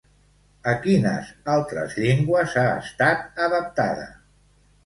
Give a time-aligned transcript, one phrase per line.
[0.71, 4.09] A quines altres llengües ha estat adaptada?